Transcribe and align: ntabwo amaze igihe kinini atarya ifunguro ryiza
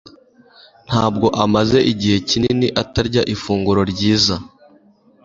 ntabwo 0.87 1.27
amaze 1.43 1.77
igihe 1.91 2.17
kinini 2.29 2.67
atarya 2.81 3.21
ifunguro 3.33 3.81
ryiza 3.91 4.35